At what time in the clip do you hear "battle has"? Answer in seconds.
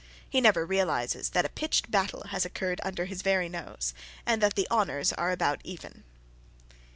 1.91-2.43